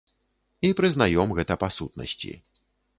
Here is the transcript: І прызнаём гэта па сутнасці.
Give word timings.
І 0.69 0.71
прызнаём 0.79 1.37
гэта 1.39 1.61
па 1.67 1.73
сутнасці. 1.79 2.31